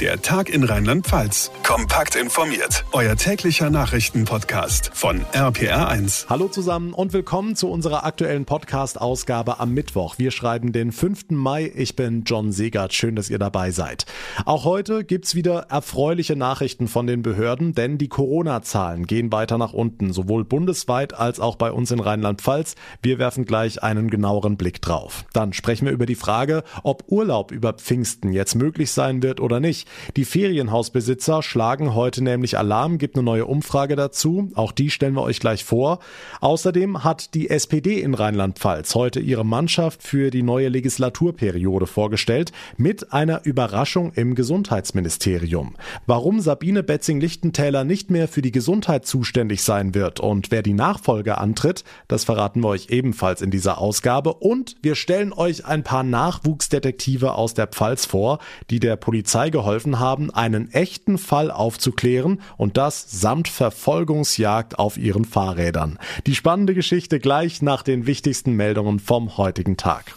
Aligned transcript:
Der 0.00 0.20
Tag 0.20 0.48
in 0.48 0.64
Rheinland-Pfalz. 0.64 1.52
Kompakt 1.62 2.16
informiert. 2.16 2.84
Euer 2.90 3.14
täglicher 3.14 3.70
Nachrichtenpodcast 3.70 4.90
von 4.92 5.20
RPR1. 5.32 6.26
Hallo 6.28 6.48
zusammen 6.48 6.92
und 6.92 7.12
willkommen 7.12 7.54
zu 7.54 7.70
unserer 7.70 8.04
aktuellen 8.04 8.44
Podcast-Ausgabe 8.44 9.60
am 9.60 9.72
Mittwoch. 9.72 10.18
Wir 10.18 10.32
schreiben 10.32 10.72
den 10.72 10.90
5. 10.90 11.30
Mai. 11.30 11.70
Ich 11.76 11.94
bin 11.94 12.24
John 12.24 12.50
Segert. 12.50 12.92
Schön, 12.92 13.14
dass 13.14 13.30
ihr 13.30 13.38
dabei 13.38 13.70
seid. 13.70 14.04
Auch 14.44 14.64
heute 14.64 15.04
gibt's 15.04 15.36
wieder 15.36 15.66
erfreuliche 15.70 16.34
Nachrichten 16.34 16.88
von 16.88 17.06
den 17.06 17.22
Behörden, 17.22 17.72
denn 17.72 17.96
die 17.96 18.08
Corona-Zahlen 18.08 19.06
gehen 19.06 19.30
weiter 19.30 19.58
nach 19.58 19.72
unten, 19.72 20.12
sowohl 20.12 20.44
bundesweit 20.44 21.14
als 21.14 21.38
auch 21.38 21.54
bei 21.54 21.70
uns 21.70 21.92
in 21.92 22.00
Rheinland-Pfalz. 22.00 22.74
Wir 23.00 23.20
werfen 23.20 23.44
gleich 23.44 23.84
einen 23.84 24.10
genaueren 24.10 24.56
Blick 24.56 24.82
drauf. 24.82 25.24
Dann 25.32 25.52
sprechen 25.52 25.86
wir 25.86 25.92
über 25.92 26.06
die 26.06 26.16
Frage, 26.16 26.64
ob 26.82 27.04
Urlaub 27.06 27.52
über 27.52 27.74
Pfingsten 27.74 28.32
jetzt 28.32 28.56
möglich 28.56 28.90
sein 28.90 29.22
wird 29.22 29.38
oder 29.38 29.60
nicht. 29.60 29.83
Die 30.16 30.24
Ferienhausbesitzer 30.24 31.42
schlagen 31.42 31.94
heute 31.94 32.22
nämlich 32.22 32.58
Alarm, 32.58 32.98
gibt 32.98 33.16
eine 33.16 33.24
neue 33.24 33.46
Umfrage 33.46 33.96
dazu. 33.96 34.50
Auch 34.54 34.72
die 34.72 34.90
stellen 34.90 35.14
wir 35.14 35.22
euch 35.22 35.40
gleich 35.40 35.64
vor. 35.64 35.98
Außerdem 36.40 37.04
hat 37.04 37.34
die 37.34 37.50
SPD 37.50 38.00
in 38.00 38.14
Rheinland-Pfalz 38.14 38.94
heute 38.94 39.20
ihre 39.20 39.44
Mannschaft 39.44 40.02
für 40.02 40.30
die 40.30 40.42
neue 40.42 40.68
Legislaturperiode 40.68 41.86
vorgestellt 41.86 42.52
mit 42.76 43.12
einer 43.12 43.44
Überraschung 43.44 44.12
im 44.14 44.34
Gesundheitsministerium. 44.34 45.74
Warum 46.06 46.40
Sabine 46.40 46.82
Betzing-Lichtentäler 46.82 47.84
nicht 47.84 48.10
mehr 48.10 48.28
für 48.28 48.42
die 48.42 48.52
Gesundheit 48.52 49.06
zuständig 49.06 49.62
sein 49.62 49.94
wird 49.94 50.20
und 50.20 50.50
wer 50.50 50.62
die 50.62 50.74
Nachfolge 50.74 51.38
antritt, 51.38 51.84
das 52.08 52.24
verraten 52.24 52.60
wir 52.60 52.68
euch 52.68 52.90
ebenfalls 52.90 53.42
in 53.42 53.50
dieser 53.50 53.78
Ausgabe. 53.78 54.34
Und 54.34 54.76
wir 54.82 54.94
stellen 54.94 55.32
euch 55.32 55.64
ein 55.64 55.82
paar 55.82 56.02
Nachwuchsdetektive 56.02 57.34
aus 57.34 57.54
der 57.54 57.66
Pfalz 57.66 58.06
vor, 58.06 58.38
die 58.70 58.80
der 58.80 58.96
Polizei 58.96 59.50
geholfen 59.50 59.73
geholfen 59.74 59.98
haben, 59.98 60.30
einen 60.30 60.72
echten 60.72 61.18
Fall 61.18 61.50
aufzuklären 61.50 62.40
und 62.56 62.76
das 62.76 63.06
samt 63.10 63.48
Verfolgungsjagd 63.48 64.78
auf 64.78 64.96
ihren 64.96 65.24
Fahrrädern. 65.24 65.98
Die 66.26 66.36
spannende 66.36 66.74
Geschichte 66.74 67.18
gleich 67.18 67.60
nach 67.60 67.82
den 67.82 68.06
wichtigsten 68.06 68.52
Meldungen 68.52 69.00
vom 69.00 69.36
heutigen 69.36 69.76
Tag. 69.76 70.14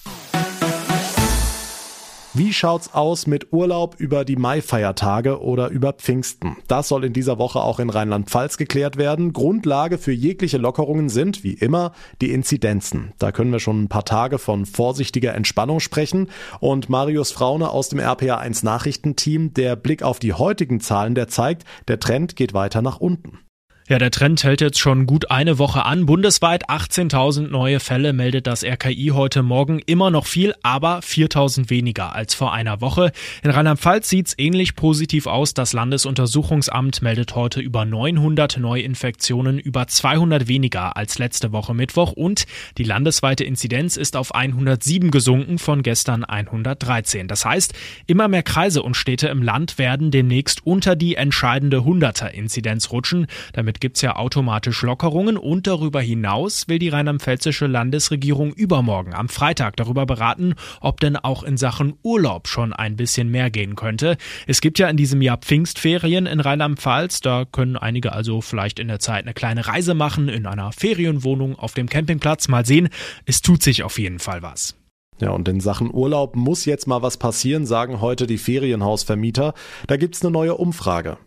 Wie 2.38 2.54
schaut's 2.54 2.94
aus 2.94 3.26
mit 3.26 3.52
Urlaub 3.52 3.96
über 3.98 4.24
die 4.24 4.36
Maifeiertage 4.36 5.42
oder 5.42 5.70
über 5.70 5.94
Pfingsten? 5.94 6.56
Das 6.68 6.88
soll 6.88 7.04
in 7.04 7.12
dieser 7.12 7.40
Woche 7.40 7.60
auch 7.62 7.80
in 7.80 7.90
Rheinland-Pfalz 7.90 8.58
geklärt 8.58 8.96
werden. 8.96 9.34
Grundlage 9.34 9.98
für 9.98 10.12
jegliche 10.12 10.60
Lockerungen 10.60 11.10
sind, 11.10 11.44
wie 11.44 11.54
immer, 11.54 11.94
die 12.22 12.32
Inzidenzen. 12.32 13.14
Da 13.18 13.32
können 13.32 13.52
wir 13.52 13.60
schon 13.60 13.82
ein 13.82 13.90
paar 13.90 14.06
Tage 14.06 14.38
von 14.38 14.68
vorsichtiger 14.68 15.34
Entspannung 15.34 15.80
sprechen. 15.80 16.30
Und 16.60 16.90
Marius 16.90 17.32
Fraune 17.32 17.72
aus 17.72 17.90
dem 17.90 18.00
RPA1 18.00 18.64
Nachrichtenteam, 18.64 19.56
der 19.56 19.76
Blick 19.76 20.04
auf 20.04 20.20
die 20.20 20.34
heutigen 20.34 20.80
Zahlen, 20.80 21.16
der 21.16 21.30
zeigt, 21.30 21.64
der 21.88 22.00
Trend 22.00 22.36
geht 22.36 22.54
weiter 22.54 22.84
nach 22.84 23.00
unten. 23.00 23.40
Ja, 23.90 24.00
der 24.00 24.12
Trend 24.12 24.44
hält 24.44 24.60
jetzt 24.60 24.80
schon 24.80 25.06
gut 25.06 25.32
eine 25.32 25.60
Woche 25.60 25.86
an. 25.86 26.06
Bundesweit 26.06 26.70
18.000 26.70 27.48
neue 27.48 27.80
Fälle 27.80 28.12
meldet 28.12 28.46
das 28.46 28.66
RKI 28.66 29.12
heute 29.14 29.44
Morgen. 29.44 29.80
Immer 29.80 30.12
noch 30.12 30.26
viel, 30.26 30.54
aber 30.62 31.00
4.000 31.00 31.70
weniger 31.70 32.14
als 32.14 32.34
vor 32.34 32.52
einer 32.52 32.82
Woche. 32.82 33.14
In 33.44 33.52
Rheinland-Pfalz 33.52 34.10
sieht's 34.10 34.36
ähnlich 34.38 34.76
positiv 34.76 35.26
aus. 35.26 35.54
Das 35.54 35.72
Landesuntersuchungsamt 35.72 37.02
meldet 37.02 37.34
heute 37.36 37.62
über 37.62 37.86
900 37.86 38.58
Neuinfektionen, 38.58 39.58
über 39.58 39.88
200 39.88 40.50
weniger 40.50 40.98
als 40.98 41.18
letzte 41.18 41.54
Woche 41.54 41.74
Mittwoch 41.74 42.12
und 42.12 42.44
die 42.78 42.84
landesweite 42.84 43.46
Inzidenz 43.46 43.96
ist 43.96 44.18
auf 44.18 44.36
107 44.36 45.12
gesunken 45.12 45.60
von 45.60 45.82
gestern 45.82 46.26
113. 46.26 47.30
Das 47.30 47.46
heißt, 47.46 47.74
immer 48.06 48.28
mehr 48.28 48.44
Kreise 48.44 48.84
und 48.84 48.98
Städte 48.98 49.30
im 49.30 49.42
Land 49.42 49.78
werden 49.78 50.12
demnächst 50.12 50.68
unter 50.68 50.98
die 50.98 51.16
entscheidende 51.16 51.78
100er-Inzidenz 51.78 52.92
rutschen, 52.92 53.28
damit 53.54 53.77
damit 53.78 53.82
gibt's 53.82 54.02
ja 54.02 54.16
automatisch 54.16 54.82
Lockerungen 54.82 55.38
und 55.38 55.68
darüber 55.68 56.02
hinaus 56.02 56.68
will 56.68 56.80
die 56.80 56.90
rheinland-pfälzische 56.90 57.68
Landesregierung 57.68 58.52
übermorgen 58.54 59.14
am 59.14 59.30
Freitag 59.30 59.76
darüber 59.76 60.08
beraten, 60.08 60.56
ob 60.82 61.00
denn 61.00 61.16
auch 61.16 61.44
in 61.44 61.58
Sachen 61.58 61.94
Urlaub 62.02 62.48
schon 62.48 62.74
ein 62.74 62.96
bisschen 62.96 63.30
mehr 63.30 63.52
gehen 63.52 63.76
könnte. 63.76 64.18
Es 64.48 64.62
gibt 64.62 64.80
ja 64.80 64.90
in 64.90 64.98
diesem 64.98 65.22
Jahr 65.22 65.38
Pfingstferien 65.38 66.26
in 66.26 66.40
Rheinland-Pfalz, 66.40 67.22
da 67.22 67.46
können 67.46 67.78
einige 67.78 68.14
also 68.14 68.42
vielleicht 68.42 68.80
in 68.80 68.88
der 68.88 69.00
Zeit 69.00 69.26
eine 69.26 69.36
kleine 69.36 69.68
Reise 69.68 69.94
machen 69.94 70.28
in 70.28 70.48
einer 70.48 70.72
Ferienwohnung 70.72 71.60
auf 71.60 71.76
dem 71.76 71.88
Campingplatz. 71.88 72.48
Mal 72.48 72.66
sehen, 72.66 72.90
es 73.26 73.44
tut 73.44 73.62
sich 73.62 73.84
auf 73.84 74.00
jeden 74.00 74.18
Fall 74.20 74.42
was. 74.42 74.76
Ja, 75.20 75.30
und 75.32 75.48
in 75.48 75.60
Sachen 75.60 75.94
Urlaub 75.94 76.36
muss 76.36 76.66
jetzt 76.66 76.88
mal 76.88 77.04
was 77.04 77.18
passieren, 77.18 77.68
sagen 77.68 78.02
heute 78.02 78.26
die 78.26 78.38
Ferienhausvermieter. 78.40 79.54
Da 79.86 79.98
gibt's 79.98 80.24
eine 80.24 80.32
neue 80.32 80.56
Umfrage. 80.56 81.18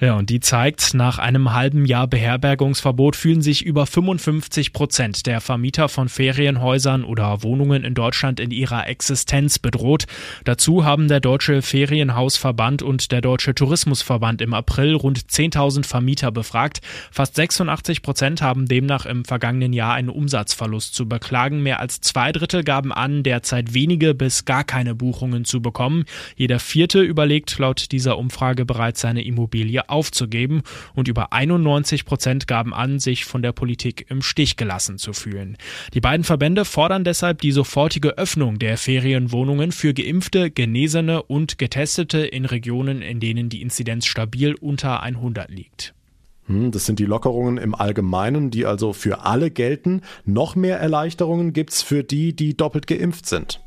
Ja, 0.00 0.14
und 0.14 0.30
die 0.30 0.38
zeigt, 0.38 0.94
nach 0.94 1.18
einem 1.18 1.52
halben 1.54 1.84
Jahr 1.84 2.06
Beherbergungsverbot 2.06 3.16
fühlen 3.16 3.42
sich 3.42 3.64
über 3.64 3.84
55 3.84 4.72
Prozent 4.72 5.26
der 5.26 5.40
Vermieter 5.40 5.88
von 5.88 6.08
Ferienhäusern 6.08 7.02
oder 7.02 7.42
Wohnungen 7.42 7.82
in 7.82 7.94
Deutschland 7.94 8.38
in 8.38 8.52
ihrer 8.52 8.86
Existenz 8.86 9.58
bedroht. 9.58 10.04
Dazu 10.44 10.84
haben 10.84 11.08
der 11.08 11.18
Deutsche 11.18 11.62
Ferienhausverband 11.62 12.82
und 12.82 13.10
der 13.10 13.22
Deutsche 13.22 13.56
Tourismusverband 13.56 14.40
im 14.40 14.54
April 14.54 14.94
rund 14.94 15.18
10.000 15.18 15.84
Vermieter 15.84 16.30
befragt. 16.30 16.78
Fast 17.10 17.34
86 17.34 18.00
Prozent 18.02 18.40
haben 18.40 18.66
demnach 18.66 19.04
im 19.04 19.24
vergangenen 19.24 19.72
Jahr 19.72 19.94
einen 19.94 20.10
Umsatzverlust 20.10 20.94
zu 20.94 21.08
beklagen. 21.08 21.64
Mehr 21.64 21.80
als 21.80 22.00
zwei 22.00 22.30
Drittel 22.30 22.62
gaben 22.62 22.92
an, 22.92 23.24
derzeit 23.24 23.74
wenige 23.74 24.14
bis 24.14 24.44
gar 24.44 24.62
keine 24.62 24.94
Buchungen 24.94 25.44
zu 25.44 25.60
bekommen. 25.60 26.04
Jeder 26.36 26.60
vierte 26.60 27.00
überlegt 27.00 27.58
laut 27.58 27.90
dieser 27.90 28.16
Umfrage 28.16 28.64
bereits 28.64 29.00
seine 29.00 29.24
Immobilie 29.24 29.87
aufzugeben 29.88 30.62
und 30.94 31.08
über 31.08 31.32
91 31.32 32.04
Prozent 32.04 32.46
gaben 32.46 32.74
an, 32.74 32.98
sich 32.98 33.24
von 33.24 33.42
der 33.42 33.52
Politik 33.52 34.06
im 34.08 34.22
Stich 34.22 34.56
gelassen 34.56 34.98
zu 34.98 35.12
fühlen. 35.12 35.56
Die 35.94 36.00
beiden 36.00 36.24
Verbände 36.24 36.64
fordern 36.64 37.04
deshalb 37.04 37.40
die 37.40 37.52
sofortige 37.52 38.18
Öffnung 38.18 38.58
der 38.58 38.78
Ferienwohnungen 38.78 39.72
für 39.72 39.94
Geimpfte, 39.94 40.50
Genesene 40.50 41.22
und 41.22 41.58
Getestete 41.58 42.18
in 42.18 42.44
Regionen, 42.44 43.02
in 43.02 43.20
denen 43.20 43.48
die 43.48 43.62
Inzidenz 43.62 44.06
stabil 44.06 44.54
unter 44.54 45.02
100 45.02 45.50
liegt. 45.50 45.94
Hm, 46.46 46.72
das 46.72 46.86
sind 46.86 46.98
die 46.98 47.04
Lockerungen 47.04 47.58
im 47.58 47.74
Allgemeinen, 47.74 48.50
die 48.50 48.66
also 48.66 48.92
für 48.92 49.24
alle 49.24 49.50
gelten. 49.50 50.02
Noch 50.24 50.56
mehr 50.56 50.78
Erleichterungen 50.78 51.52
gibt's 51.52 51.82
für 51.82 52.02
die, 52.02 52.34
die 52.34 52.56
doppelt 52.56 52.86
geimpft 52.86 53.26
sind. 53.26 53.60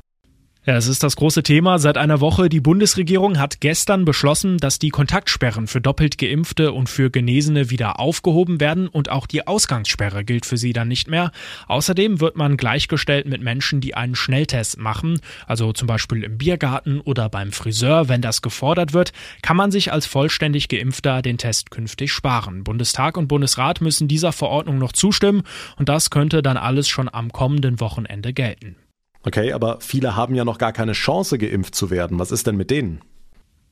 Ja, 0.64 0.76
es 0.76 0.86
ist 0.86 1.02
das 1.02 1.16
große 1.16 1.42
Thema 1.42 1.80
seit 1.80 1.98
einer 1.98 2.22
Woche. 2.22 2.48
Die 2.48 2.60
Bundesregierung 2.60 3.40
hat 3.40 3.62
gestern 3.62 4.06
beschlossen, 4.06 4.58
dass 4.58 4.78
die 4.78 4.92
Kontaktsperren 4.92 5.66
für 5.66 5.82
doppelt 5.82 6.20
geimpfte 6.20 6.72
und 6.72 6.88
für 6.88 7.10
Genesene 7.10 7.72
wieder 7.72 8.00
aufgehoben 8.00 8.60
werden 8.60 8.88
und 8.88 9.10
auch 9.10 9.26
die 9.26 9.48
Ausgangssperre 9.48 10.24
gilt 10.24 10.46
für 10.46 10.58
sie 10.58 10.72
dann 10.72 10.88
nicht 10.88 11.08
mehr. 11.08 11.32
Außerdem 11.68 12.20
wird 12.20 12.36
man 12.36 12.58
gleichgestellt 12.58 13.26
mit 13.26 13.42
Menschen, 13.42 13.82
die 13.82 13.96
einen 13.96 14.14
Schnelltest 14.14 14.78
machen, 14.78 15.20
also 15.48 15.74
zum 15.74 15.88
Beispiel 15.88 16.24
im 16.24 16.38
Biergarten 16.38 17.02
oder 17.02 17.28
beim 17.28 17.52
Friseur. 17.52 18.08
Wenn 18.08 18.22
das 18.22 18.44
gefordert 18.44 18.94
wird, 18.94 19.14
kann 19.42 19.58
man 19.58 19.72
sich 19.72 19.92
als 19.92 20.06
vollständig 20.06 20.68
geimpfter 20.68 21.24
den 21.24 21.40
Test 21.40 21.72
künftig 21.72 22.12
sparen. 22.12 22.64
Bundestag 22.64 23.18
und 23.18 23.28
Bundesrat 23.28 23.82
müssen 23.82 24.08
dieser 24.08 24.32
Verordnung 24.32 24.78
noch 24.78 24.92
zustimmen 24.92 25.42
und 25.78 25.90
das 25.90 26.12
könnte 26.12 26.44
dann 26.44 26.58
alles 26.58 26.88
schon 26.88 27.10
am 27.12 27.32
kommenden 27.32 27.80
Wochenende 27.80 28.32
gelten. 28.32 28.76
Okay, 29.24 29.54
aber 29.54 29.80
viele 29.82 30.16
haben 30.16 30.36
ja 30.36 30.46
noch 30.46 30.58
gar 30.58 30.74
keine 30.74 30.94
Chance, 30.94 31.38
geimpft 31.38 31.76
zu 31.76 31.90
werden. 31.90 32.20
Was 32.20 32.32
ist 32.32 32.48
denn 32.48 32.58
mit 32.58 32.72
denen? 32.72 33.02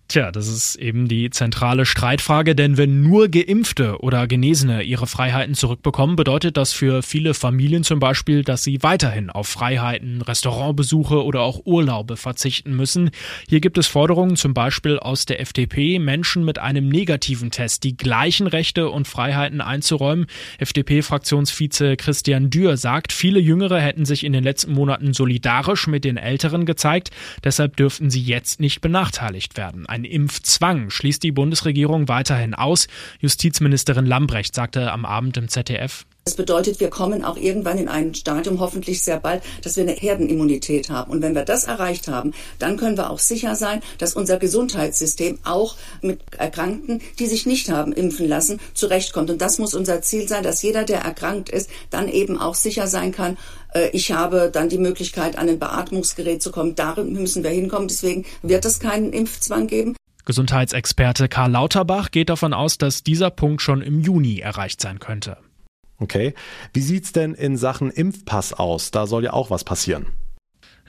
Tja, 0.09 0.31
das 0.31 0.47
ist 0.47 0.75
eben 0.77 1.07
die 1.07 1.29
zentrale 1.29 1.85
Streitfrage, 1.85 2.55
denn 2.55 2.77
wenn 2.77 3.03
nur 3.03 3.29
Geimpfte 3.29 3.99
oder 3.99 4.25
Genesene 4.25 4.81
ihre 4.81 5.05
Freiheiten 5.05 5.53
zurückbekommen, 5.53 6.15
bedeutet 6.15 6.57
das 6.57 6.73
für 6.73 7.03
viele 7.03 7.35
Familien 7.35 7.83
zum 7.83 7.99
Beispiel, 7.99 8.43
dass 8.43 8.63
sie 8.63 8.81
weiterhin 8.81 9.29
auf 9.29 9.47
Freiheiten, 9.47 10.23
Restaurantbesuche 10.23 11.23
oder 11.23 11.41
auch 11.41 11.61
Urlaube 11.63 12.17
verzichten 12.17 12.75
müssen. 12.75 13.11
Hier 13.47 13.59
gibt 13.59 13.77
es 13.77 13.85
Forderungen 13.85 14.35
zum 14.35 14.55
Beispiel 14.55 14.97
aus 14.97 15.27
der 15.27 15.41
FDP, 15.41 15.99
Menschen 15.99 16.43
mit 16.43 16.57
einem 16.57 16.89
negativen 16.89 17.51
Test 17.51 17.83
die 17.83 17.95
gleichen 17.95 18.47
Rechte 18.47 18.89
und 18.89 19.07
Freiheiten 19.07 19.61
einzuräumen. 19.61 20.25
FDP-Fraktionsvize 20.57 21.97
Christian 21.97 22.49
Dürr 22.49 22.77
sagt, 22.77 23.13
viele 23.13 23.39
Jüngere 23.39 23.79
hätten 23.79 24.05
sich 24.05 24.23
in 24.23 24.33
den 24.33 24.43
letzten 24.43 24.73
Monaten 24.73 25.13
solidarisch 25.13 25.85
mit 25.85 26.03
den 26.03 26.17
Älteren 26.17 26.65
gezeigt, 26.65 27.11
deshalb 27.43 27.75
dürften 27.77 28.09
sie 28.09 28.23
jetzt 28.23 28.59
nicht 28.59 28.81
benachteiligt 28.81 29.55
werden. 29.55 29.85
Ein 29.85 29.98
Impfzwang 30.03 30.89
schließt 30.89 31.23
die 31.23 31.31
Bundesregierung 31.31 32.07
weiterhin 32.07 32.53
aus. 32.53 32.87
Justizministerin 33.19 34.05
Lambrecht 34.05 34.55
sagte 34.55 34.91
am 34.91 35.05
Abend 35.05 35.37
im 35.37 35.47
ZDF. 35.47 36.05
Das 36.29 36.35
bedeutet, 36.35 36.79
wir 36.79 36.91
kommen 36.91 37.25
auch 37.25 37.37
irgendwann 37.37 37.79
in 37.79 37.87
ein 37.87 38.13
Stadium, 38.13 38.59
hoffentlich 38.59 39.01
sehr 39.01 39.19
bald, 39.19 39.41
dass 39.63 39.77
wir 39.77 39.83
eine 39.83 39.93
Herdenimmunität 39.93 40.91
haben. 40.91 41.09
Und 41.09 41.23
wenn 41.23 41.33
wir 41.33 41.43
das 41.43 41.63
erreicht 41.63 42.07
haben, 42.07 42.35
dann 42.59 42.77
können 42.77 42.97
wir 42.97 43.09
auch 43.09 43.17
sicher 43.17 43.55
sein, 43.55 43.81
dass 43.97 44.13
unser 44.13 44.37
Gesundheitssystem 44.37 45.39
auch 45.43 45.75
mit 46.03 46.19
Erkrankten, 46.37 47.01
die 47.17 47.25
sich 47.25 47.47
nicht 47.47 47.71
haben 47.71 47.93
impfen 47.93 48.27
lassen, 48.27 48.59
zurechtkommt. 48.75 49.31
Und 49.31 49.41
das 49.41 49.57
muss 49.57 49.73
unser 49.73 50.03
Ziel 50.03 50.27
sein, 50.27 50.43
dass 50.43 50.61
jeder, 50.61 50.83
der 50.83 50.99
erkrankt 50.99 51.49
ist, 51.49 51.67
dann 51.89 52.07
eben 52.07 52.37
auch 52.37 52.53
sicher 52.53 52.85
sein 52.85 53.11
kann, 53.11 53.35
äh, 53.73 53.89
ich 53.91 54.11
habe 54.11 54.51
dann 54.53 54.69
die 54.69 54.77
Möglichkeit, 54.77 55.35
an 55.35 55.49
ein 55.49 55.57
Beatmungsgerät 55.57 56.43
zu 56.43 56.51
kommen. 56.51 56.75
Darin 56.75 57.11
müssen 57.13 57.41
wir 57.41 57.49
hinkommen. 57.49 57.87
Deswegen 57.87 58.23
wird 58.43 58.65
es 58.65 58.79
keinen 58.79 59.13
Impfzwang 59.13 59.65
geben. 59.65 59.95
Gesundheitsexperte 60.25 61.27
Karl 61.27 61.49
Lauterbach 61.49 62.11
geht 62.11 62.29
davon 62.29 62.53
aus, 62.53 62.77
dass 62.77 63.01
dieser 63.01 63.31
Punkt 63.31 63.63
schon 63.63 63.81
im 63.81 63.99
Juni 63.99 64.41
erreicht 64.41 64.79
sein 64.79 64.99
könnte. 64.99 65.37
Okay. 65.99 66.33
Wie 66.73 66.81
sieht's 66.81 67.11
denn 67.11 67.33
in 67.33 67.57
Sachen 67.57 67.91
Impfpass 67.91 68.53
aus? 68.53 68.91
Da 68.91 69.07
soll 69.07 69.23
ja 69.25 69.33
auch 69.33 69.49
was 69.49 69.63
passieren. 69.63 70.07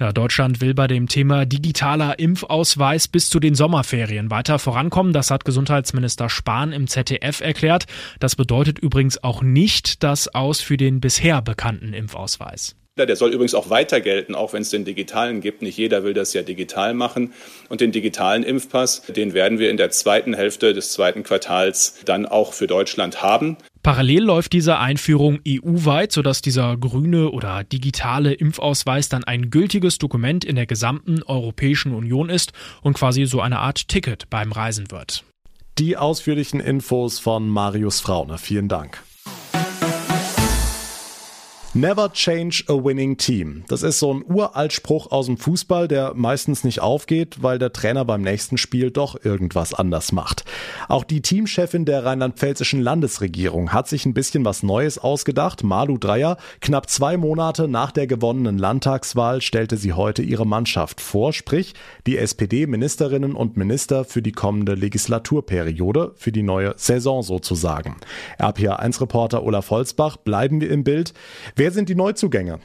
Ja, 0.00 0.12
Deutschland 0.12 0.62
will 0.62 0.72
bei 0.72 0.86
dem 0.86 1.08
Thema 1.08 1.44
digitaler 1.44 2.18
Impfausweis 2.18 3.06
bis 3.06 3.28
zu 3.28 3.38
den 3.38 3.54
Sommerferien 3.54 4.30
weiter 4.30 4.58
vorankommen. 4.58 5.12
Das 5.12 5.30
hat 5.30 5.44
Gesundheitsminister 5.44 6.30
Spahn 6.30 6.72
im 6.72 6.86
ZDF 6.86 7.42
erklärt. 7.42 7.84
Das 8.18 8.34
bedeutet 8.34 8.78
übrigens 8.78 9.22
auch 9.22 9.42
nicht 9.42 10.02
das 10.02 10.34
Aus 10.34 10.62
für 10.62 10.78
den 10.78 11.02
bisher 11.02 11.42
bekannten 11.42 11.92
Impfausweis. 11.92 12.76
Der 12.96 13.14
soll 13.16 13.32
übrigens 13.32 13.54
auch 13.54 13.68
weiter 13.70 14.00
gelten, 14.00 14.34
auch 14.34 14.54
wenn 14.54 14.62
es 14.62 14.70
den 14.70 14.86
digitalen 14.86 15.42
gibt. 15.42 15.60
Nicht 15.60 15.76
jeder 15.76 16.02
will 16.02 16.14
das 16.14 16.32
ja 16.32 16.42
digital 16.42 16.94
machen. 16.94 17.34
Und 17.68 17.82
den 17.82 17.92
digitalen 17.92 18.42
Impfpass, 18.42 19.02
den 19.02 19.34
werden 19.34 19.58
wir 19.58 19.70
in 19.70 19.76
der 19.76 19.90
zweiten 19.90 20.34
Hälfte 20.34 20.72
des 20.72 20.92
zweiten 20.92 21.24
Quartals 21.24 22.00
dann 22.06 22.24
auch 22.24 22.54
für 22.54 22.66
Deutschland 22.66 23.22
haben. 23.22 23.58
Parallel 23.82 24.24
läuft 24.24 24.52
diese 24.52 24.78
Einführung 24.78 25.40
EU-weit, 25.48 26.12
sodass 26.12 26.42
dieser 26.42 26.76
grüne 26.76 27.30
oder 27.30 27.64
digitale 27.64 28.34
Impfausweis 28.34 29.08
dann 29.08 29.24
ein 29.24 29.48
gültiges 29.48 29.96
Dokument 29.96 30.44
in 30.44 30.56
der 30.56 30.66
gesamten 30.66 31.22
Europäischen 31.22 31.94
Union 31.94 32.28
ist 32.28 32.52
und 32.82 32.92
quasi 32.92 33.24
so 33.24 33.40
eine 33.40 33.58
Art 33.58 33.88
Ticket 33.88 34.28
beim 34.28 34.52
Reisen 34.52 34.90
wird. 34.90 35.24
Die 35.78 35.96
ausführlichen 35.96 36.60
Infos 36.60 37.18
von 37.18 37.48
Marius 37.48 38.00
Fraune. 38.00 38.36
Vielen 38.36 38.68
Dank. 38.68 39.02
Never 41.72 42.12
change 42.12 42.64
a 42.66 42.72
winning 42.72 43.16
team. 43.16 43.62
Das 43.68 43.84
ist 43.84 44.00
so 44.00 44.12
ein 44.12 44.24
uralt 44.26 44.72
Spruch 44.72 45.12
aus 45.12 45.26
dem 45.26 45.36
Fußball, 45.36 45.86
der 45.86 46.14
meistens 46.16 46.64
nicht 46.64 46.80
aufgeht, 46.80 47.44
weil 47.44 47.60
der 47.60 47.72
Trainer 47.72 48.04
beim 48.04 48.22
nächsten 48.22 48.58
Spiel 48.58 48.90
doch 48.90 49.24
irgendwas 49.24 49.72
anders 49.72 50.10
macht. 50.10 50.44
Auch 50.88 51.04
die 51.04 51.22
Teamchefin 51.22 51.84
der 51.84 52.04
rheinland-pfälzischen 52.04 52.80
Landesregierung 52.80 53.72
hat 53.72 53.86
sich 53.86 54.04
ein 54.04 54.14
bisschen 54.14 54.44
was 54.44 54.64
Neues 54.64 54.98
ausgedacht. 54.98 55.62
Malu 55.62 55.96
Dreyer, 55.96 56.38
knapp 56.60 56.90
zwei 56.90 57.16
Monate 57.16 57.68
nach 57.68 57.92
der 57.92 58.08
gewonnenen 58.08 58.58
Landtagswahl 58.58 59.40
stellte 59.40 59.76
sie 59.76 59.92
heute 59.92 60.22
ihre 60.22 60.48
Mannschaft 60.48 61.00
vor, 61.00 61.32
sprich 61.32 61.74
die 62.04 62.18
SPD-Ministerinnen 62.18 63.36
und 63.36 63.56
Minister 63.56 64.04
für 64.04 64.22
die 64.22 64.32
kommende 64.32 64.74
Legislaturperiode, 64.74 66.14
für 66.16 66.32
die 66.32 66.42
neue 66.42 66.74
Saison 66.76 67.22
sozusagen. 67.22 67.94
RPA1-Reporter 68.40 69.44
Olaf 69.44 69.70
Holzbach, 69.70 70.16
bleiben 70.16 70.60
wir 70.60 70.68
im 70.68 70.82
Bild. 70.82 71.14
Wer 71.60 71.72
sind 71.72 71.90
die 71.90 71.94
Neuzugänge? 71.94 72.58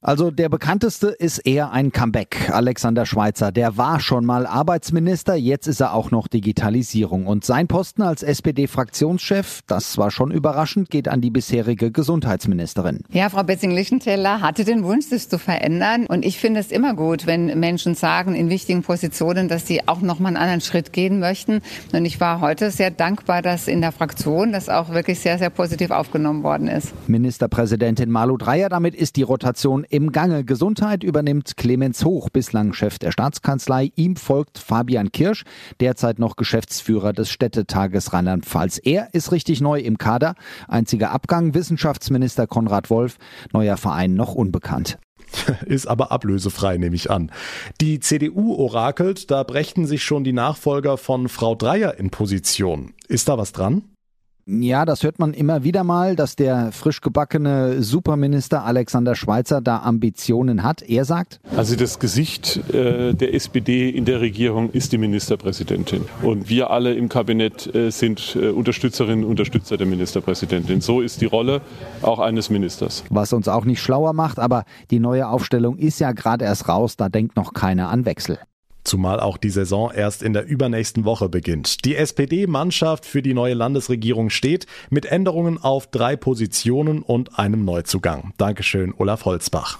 Also 0.00 0.30
der 0.30 0.48
bekannteste 0.48 1.08
ist 1.08 1.38
eher 1.38 1.72
ein 1.72 1.90
Comeback. 1.90 2.50
Alexander 2.52 3.04
Schweitzer, 3.04 3.50
der 3.50 3.76
war 3.76 3.98
schon 3.98 4.24
mal 4.24 4.46
Arbeitsminister, 4.46 5.34
jetzt 5.34 5.66
ist 5.66 5.80
er 5.80 5.92
auch 5.92 6.12
noch 6.12 6.28
Digitalisierung. 6.28 7.26
Und 7.26 7.44
sein 7.44 7.66
Posten 7.66 8.02
als 8.02 8.22
SPD-Fraktionschef, 8.22 9.62
das 9.66 9.98
war 9.98 10.12
schon 10.12 10.30
überraschend, 10.30 10.88
geht 10.90 11.08
an 11.08 11.20
die 11.20 11.30
bisherige 11.30 11.90
Gesundheitsministerin. 11.90 13.00
Ja, 13.10 13.28
Frau 13.28 13.42
Betzing-Lichtenteller 13.42 14.40
hatte 14.40 14.64
den 14.64 14.84
Wunsch, 14.84 15.06
das 15.10 15.28
zu 15.28 15.36
verändern. 15.36 16.06
Und 16.06 16.24
ich 16.24 16.38
finde 16.38 16.60
es 16.60 16.70
immer 16.70 16.94
gut, 16.94 17.26
wenn 17.26 17.58
Menschen 17.58 17.96
sagen 17.96 18.36
in 18.36 18.50
wichtigen 18.50 18.82
Positionen, 18.82 19.48
dass 19.48 19.66
sie 19.66 19.88
auch 19.88 20.00
noch 20.00 20.20
mal 20.20 20.28
einen 20.28 20.36
anderen 20.36 20.60
Schritt 20.60 20.92
gehen 20.92 21.18
möchten. 21.18 21.60
Und 21.92 22.04
ich 22.04 22.20
war 22.20 22.40
heute 22.40 22.70
sehr 22.70 22.92
dankbar, 22.92 23.42
dass 23.42 23.66
in 23.66 23.80
der 23.80 23.90
Fraktion 23.90 24.52
das 24.52 24.68
auch 24.68 24.90
wirklich 24.90 25.18
sehr, 25.18 25.38
sehr 25.38 25.50
positiv 25.50 25.90
aufgenommen 25.90 26.44
worden 26.44 26.68
ist. 26.68 26.94
Ministerpräsidentin 27.08 28.12
Malu 28.12 28.36
Dreyer, 28.36 28.68
damit 28.68 28.94
ist 28.94 29.16
die 29.16 29.22
Rotation 29.22 29.86
im 29.90 30.12
Gange. 30.12 30.44
Gesundheit 30.44 31.02
übernimmt 31.02 31.56
Clemens 31.56 32.04
Hoch, 32.04 32.28
bislang 32.30 32.72
Chef 32.72 32.98
der 32.98 33.12
Staatskanzlei. 33.12 33.92
Ihm 33.96 34.16
folgt 34.16 34.58
Fabian 34.58 35.12
Kirsch, 35.12 35.44
derzeit 35.80 36.18
noch 36.18 36.36
Geschäftsführer 36.36 37.12
des 37.12 37.30
Städtetages 37.30 38.12
Rheinland-Pfalz. 38.12 38.80
Er 38.84 39.08
ist 39.12 39.32
richtig 39.32 39.60
neu 39.60 39.80
im 39.80 39.98
Kader. 39.98 40.34
Einziger 40.66 41.10
Abgang 41.10 41.54
Wissenschaftsminister 41.54 42.46
Konrad 42.46 42.90
Wolf, 42.90 43.18
neuer 43.52 43.76
Verein 43.76 44.14
noch 44.14 44.34
unbekannt. 44.34 44.98
Ist 45.66 45.86
aber 45.86 46.12
ablösefrei, 46.12 46.78
nehme 46.78 46.96
ich 46.96 47.10
an. 47.10 47.30
Die 47.80 48.00
CDU 48.00 48.54
orakelt, 48.54 49.30
da 49.30 49.42
brächten 49.42 49.86
sich 49.86 50.02
schon 50.02 50.24
die 50.24 50.32
Nachfolger 50.32 50.96
von 50.96 51.28
Frau 51.28 51.54
Dreier 51.54 51.98
in 51.98 52.10
Position. 52.10 52.94
Ist 53.08 53.28
da 53.28 53.38
was 53.38 53.52
dran? 53.52 53.82
Ja, 54.50 54.86
das 54.86 55.02
hört 55.02 55.18
man 55.18 55.34
immer 55.34 55.62
wieder 55.62 55.84
mal, 55.84 56.16
dass 56.16 56.34
der 56.34 56.72
frisch 56.72 57.02
gebackene 57.02 57.82
Superminister 57.82 58.64
Alexander 58.64 59.14
Schweitzer 59.14 59.60
da 59.60 59.80
Ambitionen 59.80 60.62
hat. 60.62 60.80
Er 60.80 61.04
sagt, 61.04 61.38
also 61.54 61.76
das 61.76 61.98
Gesicht 61.98 62.56
äh, 62.72 63.12
der 63.12 63.34
SPD 63.34 63.90
in 63.90 64.06
der 64.06 64.22
Regierung 64.22 64.70
ist 64.70 64.92
die 64.92 64.96
Ministerpräsidentin. 64.96 66.06
Und 66.22 66.48
wir 66.48 66.70
alle 66.70 66.94
im 66.94 67.10
Kabinett 67.10 67.74
äh, 67.74 67.90
sind 67.90 68.38
äh, 68.40 68.48
Unterstützerinnen 68.48 69.22
und 69.22 69.32
Unterstützer 69.32 69.76
der 69.76 69.86
Ministerpräsidentin. 69.86 70.80
So 70.80 71.02
ist 71.02 71.20
die 71.20 71.26
Rolle 71.26 71.60
auch 72.00 72.18
eines 72.18 72.48
Ministers. 72.48 73.04
Was 73.10 73.34
uns 73.34 73.48
auch 73.48 73.66
nicht 73.66 73.82
schlauer 73.82 74.14
macht, 74.14 74.38
aber 74.38 74.64
die 74.90 74.98
neue 74.98 75.28
Aufstellung 75.28 75.76
ist 75.76 75.98
ja 75.98 76.12
gerade 76.12 76.46
erst 76.46 76.70
raus, 76.70 76.96
da 76.96 77.10
denkt 77.10 77.36
noch 77.36 77.52
keiner 77.52 77.90
an 77.90 78.06
Wechsel. 78.06 78.38
Zumal 78.88 79.20
auch 79.20 79.36
die 79.36 79.50
Saison 79.50 79.92
erst 79.94 80.22
in 80.22 80.32
der 80.32 80.46
übernächsten 80.46 81.04
Woche 81.04 81.28
beginnt. 81.28 81.84
Die 81.84 81.94
SPD-Mannschaft 81.94 83.04
für 83.04 83.20
die 83.20 83.34
neue 83.34 83.52
Landesregierung 83.52 84.30
steht 84.30 84.64
mit 84.88 85.04
Änderungen 85.04 85.62
auf 85.62 85.88
drei 85.88 86.16
Positionen 86.16 87.02
und 87.02 87.38
einem 87.38 87.66
Neuzugang. 87.66 88.32
Dankeschön, 88.38 88.94
Olaf 88.96 89.26
Holzbach. 89.26 89.78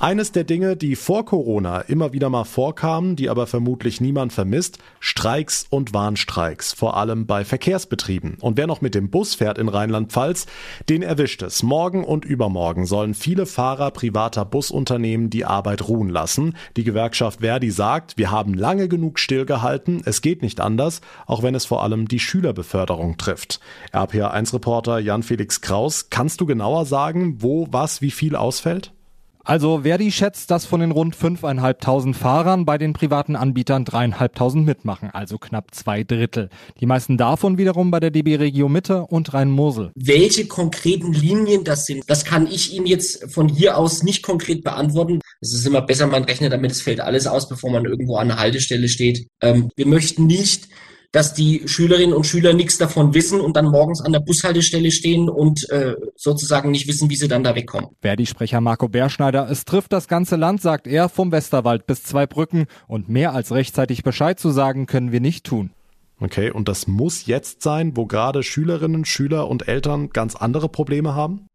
Eines 0.00 0.30
der 0.30 0.44
Dinge, 0.44 0.76
die 0.76 0.94
vor 0.94 1.24
Corona 1.24 1.80
immer 1.80 2.12
wieder 2.12 2.30
mal 2.30 2.44
vorkamen, 2.44 3.16
die 3.16 3.28
aber 3.28 3.48
vermutlich 3.48 4.00
niemand 4.00 4.32
vermisst, 4.32 4.78
Streiks 5.00 5.66
und 5.70 5.92
Warnstreiks, 5.92 6.72
vor 6.72 6.96
allem 6.96 7.26
bei 7.26 7.44
Verkehrsbetrieben. 7.44 8.36
Und 8.40 8.56
wer 8.56 8.68
noch 8.68 8.80
mit 8.80 8.94
dem 8.94 9.10
Bus 9.10 9.34
fährt 9.34 9.58
in 9.58 9.68
Rheinland-Pfalz, 9.68 10.46
den 10.88 11.02
erwischt 11.02 11.42
es. 11.42 11.64
Morgen 11.64 12.04
und 12.04 12.24
übermorgen 12.24 12.86
sollen 12.86 13.12
viele 13.12 13.44
Fahrer 13.44 13.90
privater 13.90 14.44
Busunternehmen 14.44 15.30
die 15.30 15.44
Arbeit 15.44 15.88
ruhen 15.88 16.10
lassen. 16.10 16.54
Die 16.76 16.84
Gewerkschaft 16.84 17.40
Verdi 17.40 17.72
sagt, 17.72 18.16
wir 18.16 18.30
haben 18.30 18.54
lange 18.54 18.86
genug 18.86 19.18
stillgehalten, 19.18 20.02
es 20.04 20.22
geht 20.22 20.42
nicht 20.42 20.60
anders, 20.60 21.00
auch 21.26 21.42
wenn 21.42 21.56
es 21.56 21.64
vor 21.64 21.82
allem 21.82 22.06
die 22.06 22.20
Schülerbeförderung 22.20 23.16
trifft. 23.16 23.58
RPA1-Reporter 23.92 25.00
Jan-Felix 25.00 25.60
Kraus, 25.60 26.08
kannst 26.08 26.40
du 26.40 26.46
genauer 26.46 26.86
sagen, 26.86 27.42
wo, 27.42 27.66
was, 27.72 28.00
wie 28.00 28.12
viel 28.12 28.36
ausfällt? 28.36 28.92
Also 29.48 29.80
Verdi 29.80 30.12
schätzt, 30.12 30.50
dass 30.50 30.66
von 30.66 30.80
den 30.80 30.90
rund 30.90 31.16
5.500 31.16 32.12
Fahrern 32.12 32.66
bei 32.66 32.76
den 32.76 32.92
privaten 32.92 33.34
Anbietern 33.34 33.86
3.500 33.86 34.62
mitmachen, 34.62 35.08
also 35.10 35.38
knapp 35.38 35.74
zwei 35.74 36.04
Drittel. 36.04 36.50
Die 36.80 36.84
meisten 36.84 37.16
davon 37.16 37.56
wiederum 37.56 37.90
bei 37.90 37.98
der 37.98 38.10
DB 38.10 38.36
Regio 38.36 38.68
Mitte 38.68 39.06
und 39.06 39.32
Rhein-Mosel. 39.32 39.90
Welche 39.94 40.46
konkreten 40.48 41.14
Linien 41.14 41.64
das 41.64 41.86
sind, 41.86 42.04
das 42.08 42.26
kann 42.26 42.46
ich 42.46 42.74
Ihnen 42.74 42.84
jetzt 42.84 43.32
von 43.32 43.48
hier 43.48 43.78
aus 43.78 44.02
nicht 44.02 44.22
konkret 44.22 44.64
beantworten. 44.64 45.20
Es 45.40 45.54
ist 45.54 45.66
immer 45.66 45.80
besser, 45.80 46.08
man 46.08 46.24
rechnet 46.24 46.52
damit, 46.52 46.72
es 46.72 46.82
fällt 46.82 47.00
alles 47.00 47.26
aus, 47.26 47.48
bevor 47.48 47.70
man 47.70 47.86
irgendwo 47.86 48.16
an 48.16 48.30
einer 48.30 48.38
Haltestelle 48.38 48.90
steht. 48.90 49.28
Ähm, 49.40 49.70
wir 49.76 49.86
möchten 49.86 50.26
nicht 50.26 50.68
dass 51.12 51.34
die 51.34 51.62
Schülerinnen 51.66 52.14
und 52.14 52.26
Schüler 52.26 52.52
nichts 52.52 52.78
davon 52.78 53.14
wissen 53.14 53.40
und 53.40 53.56
dann 53.56 53.66
morgens 53.66 54.00
an 54.02 54.12
der 54.12 54.20
Bushaltestelle 54.20 54.90
stehen 54.90 55.28
und 55.28 55.68
äh, 55.70 55.94
sozusagen 56.16 56.70
nicht 56.70 56.86
wissen, 56.86 57.08
wie 57.08 57.16
sie 57.16 57.28
dann 57.28 57.42
da 57.42 57.54
wegkommen. 57.54 57.90
Verdi-Sprecher 58.02 58.60
Marco 58.60 58.88
Berschneider, 58.88 59.50
es 59.50 59.64
trifft 59.64 59.92
das 59.92 60.08
ganze 60.08 60.36
Land, 60.36 60.60
sagt 60.60 60.86
er, 60.86 61.08
vom 61.08 61.32
Westerwald 61.32 61.86
bis 61.86 62.02
zwei 62.02 62.26
Brücken 62.26 62.66
und 62.86 63.08
mehr 63.08 63.32
als 63.32 63.52
rechtzeitig 63.52 64.02
Bescheid 64.02 64.38
zu 64.38 64.50
sagen, 64.50 64.86
können 64.86 65.12
wir 65.12 65.20
nicht 65.20 65.44
tun. 65.44 65.70
Okay, 66.20 66.50
und 66.50 66.68
das 66.68 66.86
muss 66.88 67.26
jetzt 67.26 67.62
sein, 67.62 67.96
wo 67.96 68.06
gerade 68.06 68.42
Schülerinnen, 68.42 69.04
Schüler 69.04 69.48
und 69.48 69.68
Eltern 69.68 70.10
ganz 70.10 70.34
andere 70.34 70.68
Probleme 70.68 71.14
haben? 71.14 71.47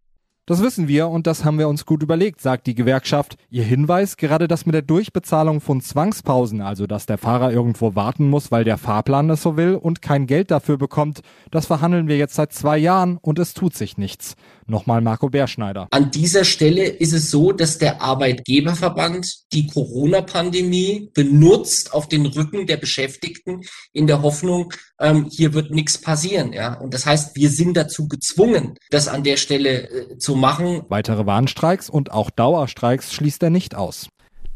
Das 0.46 0.62
wissen 0.62 0.90
wir 0.90 1.08
und 1.08 1.26
das 1.26 1.46
haben 1.46 1.58
wir 1.58 1.70
uns 1.70 1.86
gut 1.86 2.04
überlegt, 2.04 2.42
sagt 2.42 2.68
die 2.68 2.76
Gewerkschaft. 2.76 3.38
Ihr 3.50 3.64
Hinweis, 3.64 4.18
gerade 4.18 4.50
das 4.50 4.66
mit 4.66 4.76
der 4.76 4.82
Durchbezahlung 4.82 5.62
von 5.62 5.80
Zwangspausen, 5.80 6.60
also 6.60 6.86
dass 6.86 7.06
der 7.06 7.18
Fahrer 7.18 7.54
irgendwo 7.54 7.96
warten 7.96 8.30
muss, 8.30 8.52
weil 8.52 8.66
der 8.66 8.78
Fahrplan 8.78 9.30
es 9.30 9.42
so 9.42 9.56
will 9.56 9.76
und 9.76 10.02
kein 10.02 10.28
Geld 10.28 10.52
dafür 10.52 10.78
bekommt, 10.78 11.22
das 11.50 11.68
verhandeln 11.68 12.10
wir 12.10 12.18
jetzt 12.18 12.36
seit 12.36 12.52
zwei 12.52 12.78
Jahren 12.78 13.20
und 13.22 13.40
es 13.40 13.54
tut 13.54 13.74
sich 13.74 13.98
nichts. 13.98 14.36
Nochmal 14.68 15.02
Marco 15.02 15.30
Bärschneider. 15.30 15.88
An 15.92 16.12
dieser 16.12 16.44
Stelle 16.46 16.86
ist 16.86 17.14
es 17.14 17.30
so, 17.32 17.52
dass 17.52 17.78
der 17.78 18.02
Arbeitgeberverband 18.02 19.52
die 19.54 19.68
Corona-Pandemie 19.68 21.10
benutzt 21.14 21.94
auf 21.94 22.08
den 22.08 22.26
Rücken 22.26 22.68
der 22.68 22.78
Beschäftigten 22.78 23.62
in 23.92 24.08
der 24.08 24.22
Hoffnung, 24.22 24.74
ähm, 25.00 25.28
hier 25.30 25.54
wird 25.54 25.72
nichts 25.72 25.98
passieren. 25.98 26.54
Ja? 26.54 26.76
Und 26.76 26.94
das 26.94 27.06
heißt, 27.06 27.36
wir 27.36 27.50
sind 27.50 27.76
dazu 27.76 28.08
gezwungen, 28.08 28.76
das 28.90 29.08
an 29.08 29.24
der 29.24 29.38
Stelle 29.38 29.90
äh, 29.90 30.18
zu 30.18 30.36
machen. 30.36 30.84
Weitere 30.90 31.26
Warnstreiks 31.26 31.90
und 31.90 32.12
auch 32.12 32.30
Dauerstreiks 32.30 33.14
schließt 33.14 33.44
er 33.44 33.50
nicht 33.50 33.76
aus. 33.76 34.08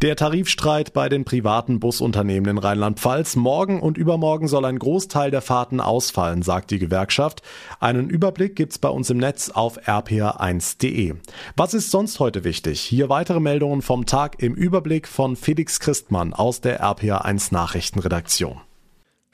Der 0.04 0.16
Tarifstreit 0.16 0.94
bei 0.94 1.10
den 1.10 1.26
privaten 1.26 1.80
Busunternehmen 1.80 2.52
in 2.52 2.58
Rheinland-Pfalz. 2.60 3.36
Morgen 3.36 3.82
und 3.82 3.98
übermorgen 3.98 4.48
soll 4.48 4.64
ein 4.66 4.78
Großteil 4.78 5.32
der 5.32 5.42
Fahrten 5.42 5.82
ausfallen, 5.82 6.44
sagt 6.44 6.70
die 6.70 6.78
Gewerkschaft. 6.78 7.42
Einen 7.80 8.08
Überblick 8.08 8.56
gibt's 8.56 8.78
bei 8.78 8.90
uns 8.90 9.10
im 9.10 9.18
Netz 9.18 9.50
auf 9.50 9.80
rpr1.de. 9.88 11.16
Was 11.56 11.74
ist 11.74 11.90
sonst 11.90 12.20
heute 12.20 12.44
wichtig? 12.44 12.80
Hier 12.80 13.10
weitere 13.10 13.40
Meldungen 13.40 13.82
vom 13.82 14.06
Tag 14.06 14.40
im 14.40 14.54
Überblick 14.54 15.08
von 15.08 15.36
Felix 15.36 15.80
Christmann 15.80 16.32
aus 16.32 16.62
der 16.62 16.80
RPR1 16.84 17.52
Nachrichtenredaktion. 17.52 18.67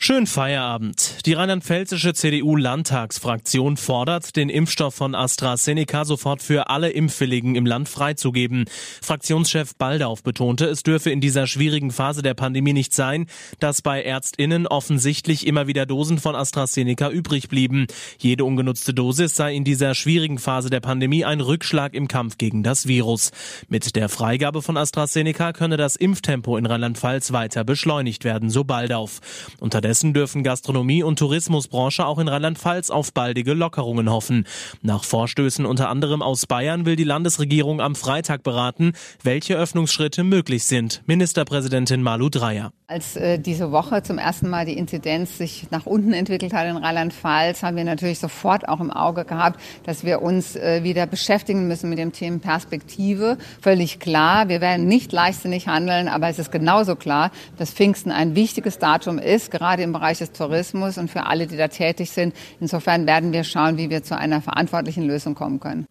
Schönen 0.06 0.28
Feierabend. 0.28 1.26
Die 1.26 1.32
rheinland-pfälzische 1.32 2.14
CDU-Landtagsfraktion 2.14 3.78
fordert, 3.78 4.36
den 4.36 4.50
Impfstoff 4.50 4.96
von 4.96 5.16
AstraZeneca 5.16 6.04
sofort 6.04 6.42
für 6.42 6.70
alle 6.70 6.90
Impfwilligen 6.90 7.56
im 7.56 7.66
Land 7.66 7.88
freizugeben. 7.88 8.66
Fraktionschef 9.02 9.78
Baldauf 9.78 10.22
betonte, 10.22 10.66
es 10.66 10.84
dürfe 10.84 11.10
in 11.10 11.22
dieser 11.22 11.48
schwierigen 11.48 11.90
Phase 11.90 12.22
der 12.22 12.34
Pandemie 12.34 12.74
nicht 12.74 12.94
sein, 12.94 13.28
dass 13.62 13.82
bei 13.82 14.04
ÄrztInnen 14.04 14.68
offensichtlich 14.68 15.48
immer 15.48 15.68
wieder 15.68 15.86
Dosen 15.86 16.20
von 16.20 16.36
AstraZeneca 16.36 17.10
übrig 17.10 17.48
blieben. 17.48 17.88
Jede 18.18 18.44
ungenutzte 18.44 18.94
Dosis 18.94 19.38
sei 19.38 19.56
in 19.56 19.64
dieser 19.64 19.96
schwierigen 19.96 20.38
Phase 20.38 20.70
der 20.70 20.82
Pandemie 20.82 21.24
ein 21.24 21.40
Rückschlag 21.40 21.94
im 21.94 22.10
Kampf 22.10 22.38
gegen 22.38 22.62
das 22.62 22.90
Virus. 22.90 23.32
Mit 23.70 23.96
der 23.96 24.10
Freigabe 24.10 24.62
von 24.62 24.76
AstraZeneca 24.76 25.54
könne 25.54 25.78
das 25.78 25.96
Impftempo 25.96 26.58
in 26.58 26.66
Rheinland-Pfalz 26.66 27.32
weiter 27.32 27.64
beschleunigt 27.64 28.26
werden, 28.26 28.50
so 28.50 28.66
Baldauf. 28.66 29.22
Unterdessen 29.62 29.93
Infolgedessen 29.94 30.14
dürfen 30.14 30.44
Gastronomie 30.44 31.04
und 31.04 31.20
Tourismusbranche 31.20 32.08
auch 32.08 32.18
in 32.18 32.28
Rheinland-Pfalz 32.28 32.90
auf 32.90 33.14
baldige 33.14 33.54
Lockerungen 33.54 34.10
hoffen. 34.10 34.48
Nach 34.82 35.04
Vorstößen 35.04 35.68
unter 35.68 35.90
anderem 35.90 36.24
aus 36.24 36.48
Bayern 36.48 36.88
will 36.88 36.96
die 36.96 37.04
Landesregierung 37.04 37.80
am 37.80 37.94
Freitag 37.94 38.42
beraten, 38.42 38.94
welche 39.22 39.56
Öffnungsschritte 39.56 40.24
möglich 40.24 40.64
sind. 40.64 41.04
Ministerpräsidentin 41.06 42.02
Malu 42.02 42.30
Dreyer. 42.30 42.72
Als 42.88 43.16
äh, 43.16 43.38
diese 43.38 43.72
Woche 43.72 44.04
zum 44.04 44.18
ersten 44.18 44.50
Mal 44.50 44.66
die 44.66 44.78
Inzidenz 44.78 45.38
sich 45.38 45.68
nach 45.70 45.86
unten 45.86 46.14
entwickelt 46.14 46.54
hat 46.54 46.68
in 46.68 46.78
Rheinland-Pfalz, 46.78 47.62
haben 47.62 47.78
wir 47.78 47.84
natürlich 47.84 48.20
sofort 48.20 48.68
auch 48.68 48.80
im 48.80 48.92
Auge 48.92 49.26
gehabt, 49.26 49.60
dass 49.84 50.04
wir 50.04 50.22
uns 50.22 50.56
äh, 50.56 50.84
wieder 50.84 51.06
beschäftigen 51.06 51.68
müssen 51.68 51.90
mit 51.90 52.00
dem 52.00 52.12
Thema 52.12 52.40
Perspektive. 52.40 53.38
Völlig 53.62 54.00
klar, 54.00 54.50
wir 54.50 54.60
werden 54.60 54.88
nicht 54.88 55.12
leichtsinnig 55.12 55.68
handeln, 55.68 56.08
aber 56.08 56.30
es 56.30 56.40
ist 56.40 56.52
genauso 56.52 56.96
klar, 56.96 57.32
dass 57.58 57.72
Pfingsten 57.72 58.12
ein 58.12 58.36
wichtiges 58.36 58.80
Datum 58.80 59.20
ist, 59.20 59.52
gerade 59.52 59.83
im 59.84 59.94
Bereich 59.94 60.20
des 60.20 60.32
Tourismus 60.32 60.98
und 60.98 61.12
für 61.12 61.26
alle, 61.26 61.48
die 61.48 61.58
da 61.58 61.68
tätig 61.68 62.12
sind. 62.12 62.36
Insofern 62.60 63.06
werden 63.06 63.34
wir 63.34 63.44
schauen, 63.44 63.78
wie 63.78 63.90
wir 63.90 64.04
zu 64.04 64.18
einer 64.18 64.42
verantwortlichen 64.42 65.04
Lösung 65.04 65.36
kommen 65.36 65.60
können. 65.60 65.86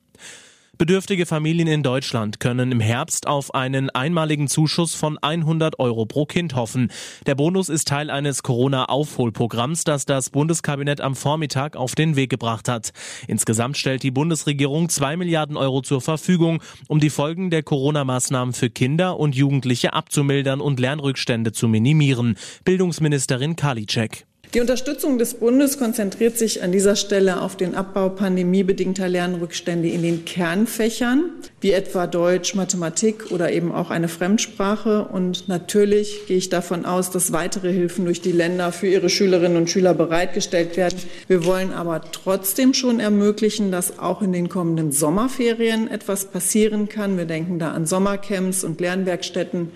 Bedürftige 0.82 1.26
Familien 1.26 1.68
in 1.68 1.84
Deutschland 1.84 2.40
können 2.40 2.72
im 2.72 2.80
Herbst 2.80 3.28
auf 3.28 3.54
einen 3.54 3.88
einmaligen 3.90 4.48
Zuschuss 4.48 4.96
von 4.96 5.16
100 5.16 5.78
Euro 5.78 6.06
pro 6.06 6.26
Kind 6.26 6.56
hoffen. 6.56 6.90
Der 7.24 7.36
Bonus 7.36 7.68
ist 7.68 7.86
Teil 7.86 8.10
eines 8.10 8.42
Corona-Aufholprogramms, 8.42 9.84
das 9.84 10.06
das 10.06 10.30
Bundeskabinett 10.30 11.00
am 11.00 11.14
Vormittag 11.14 11.76
auf 11.76 11.94
den 11.94 12.16
Weg 12.16 12.30
gebracht 12.30 12.68
hat. 12.68 12.92
Insgesamt 13.28 13.76
stellt 13.76 14.02
die 14.02 14.10
Bundesregierung 14.10 14.88
zwei 14.88 15.16
Milliarden 15.16 15.56
Euro 15.56 15.82
zur 15.82 16.00
Verfügung, 16.00 16.60
um 16.88 16.98
die 16.98 17.10
Folgen 17.10 17.50
der 17.50 17.62
Corona-Maßnahmen 17.62 18.52
für 18.52 18.68
Kinder 18.68 19.20
und 19.20 19.36
Jugendliche 19.36 19.92
abzumildern 19.92 20.60
und 20.60 20.80
Lernrückstände 20.80 21.52
zu 21.52 21.68
minimieren. 21.68 22.36
Bildungsministerin 22.64 23.54
Karliczek. 23.54 24.26
Die 24.54 24.60
Unterstützung 24.60 25.16
des 25.16 25.32
Bundes 25.32 25.78
konzentriert 25.78 26.36
sich 26.36 26.62
an 26.62 26.72
dieser 26.72 26.94
Stelle 26.94 27.40
auf 27.40 27.56
den 27.56 27.74
Abbau 27.74 28.10
pandemiebedingter 28.10 29.08
Lernrückstände 29.08 29.88
in 29.88 30.02
den 30.02 30.26
Kernfächern, 30.26 31.30
wie 31.62 31.72
etwa 31.72 32.06
Deutsch, 32.06 32.54
Mathematik 32.54 33.30
oder 33.30 33.50
eben 33.50 33.72
auch 33.72 33.88
eine 33.88 34.08
Fremdsprache. 34.08 35.06
Und 35.06 35.48
natürlich 35.48 36.26
gehe 36.26 36.36
ich 36.36 36.50
davon 36.50 36.84
aus, 36.84 37.10
dass 37.10 37.32
weitere 37.32 37.72
Hilfen 37.72 38.04
durch 38.04 38.20
die 38.20 38.32
Länder 38.32 38.72
für 38.72 38.88
ihre 38.88 39.08
Schülerinnen 39.08 39.56
und 39.56 39.70
Schüler 39.70 39.94
bereitgestellt 39.94 40.76
werden. 40.76 40.98
Wir 41.28 41.46
wollen 41.46 41.72
aber 41.72 42.02
trotzdem 42.12 42.74
schon 42.74 43.00
ermöglichen, 43.00 43.72
dass 43.72 43.98
auch 44.00 44.20
in 44.20 44.34
den 44.34 44.50
kommenden 44.50 44.92
Sommerferien 44.92 45.90
etwas 45.90 46.26
passieren 46.26 46.90
kann. 46.90 47.16
Wir 47.16 47.24
denken 47.24 47.58
da 47.58 47.72
an 47.72 47.86
Sommercamps 47.86 48.64
und 48.64 48.82
Lernwerkstätten. 48.82 49.72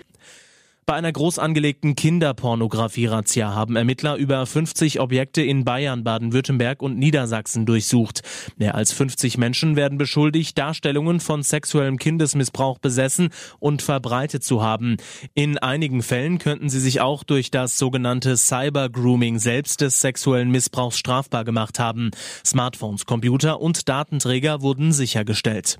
Bei 0.89 0.93
einer 0.93 1.11
groß 1.11 1.37
angelegten 1.37 1.97
Kinderpornografie-Razzia 1.97 3.53
haben 3.53 3.75
Ermittler 3.75 4.15
über 4.15 4.45
50 4.45 5.01
Objekte 5.01 5.41
in 5.41 5.65
Bayern, 5.65 6.05
Baden-Württemberg 6.05 6.81
und 6.81 6.97
Niedersachsen 6.97 7.65
durchsucht. 7.65 8.21
Mehr 8.55 8.73
als 8.73 8.93
50 8.93 9.37
Menschen 9.37 9.75
werden 9.75 9.97
beschuldigt, 9.97 10.57
Darstellungen 10.57 11.19
von 11.19 11.43
sexuellem 11.43 11.97
Kindesmissbrauch 11.97 12.77
besessen 12.77 13.31
und 13.59 13.81
verbreitet 13.81 14.45
zu 14.45 14.63
haben. 14.63 14.95
In 15.33 15.57
einigen 15.57 16.01
Fällen 16.03 16.37
könnten 16.37 16.69
sie 16.69 16.79
sich 16.79 17.01
auch 17.01 17.25
durch 17.25 17.51
das 17.51 17.77
sogenannte 17.77 18.37
Cyber-Grooming 18.37 19.39
selbst 19.39 19.81
des 19.81 19.99
sexuellen 19.99 20.51
Missbrauchs 20.51 20.97
strafbar 20.97 21.43
gemacht 21.43 21.79
haben. 21.79 22.11
Smartphones, 22.45 23.05
Computer 23.05 23.59
und 23.59 23.89
Datenträger 23.89 24.61
wurden 24.61 24.93
sichergestellt. 24.93 25.79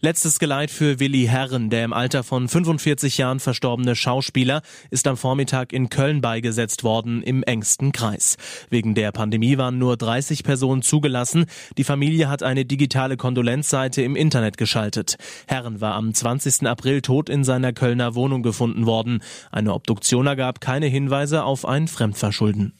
Letztes 0.00 0.38
Geleit 0.38 0.70
für 0.70 1.00
Willi 1.00 1.26
Herren, 1.26 1.70
der 1.70 1.84
im 1.84 1.92
Alter 1.92 2.22
von 2.22 2.46
45 2.48 3.18
Jahren 3.18 3.40
verstorbene 3.40 3.96
Schauspieler, 3.96 4.62
ist 4.92 5.08
am 5.08 5.16
Vormittag 5.16 5.72
in 5.72 5.88
Köln 5.88 6.20
beigesetzt 6.20 6.84
worden, 6.84 7.20
im 7.20 7.42
engsten 7.42 7.90
Kreis. 7.90 8.36
Wegen 8.70 8.94
der 8.94 9.10
Pandemie 9.10 9.58
waren 9.58 9.78
nur 9.78 9.96
30 9.96 10.44
Personen 10.44 10.82
zugelassen. 10.82 11.46
Die 11.78 11.82
Familie 11.82 12.28
hat 12.28 12.44
eine 12.44 12.64
digitale 12.64 13.16
Kondolenzseite 13.16 14.02
im 14.02 14.14
Internet 14.14 14.56
geschaltet. 14.56 15.16
Herren 15.48 15.80
war 15.80 15.94
am 15.94 16.14
20. 16.14 16.68
April 16.68 17.02
tot 17.02 17.28
in 17.28 17.42
seiner 17.42 17.72
Kölner 17.72 18.14
Wohnung 18.14 18.44
gefunden 18.44 18.86
worden. 18.86 19.20
Eine 19.50 19.74
Obduktion 19.74 20.28
ergab 20.28 20.60
keine 20.60 20.86
Hinweise 20.86 21.42
auf 21.42 21.66
ein 21.66 21.88
Fremdverschulden. 21.88 22.72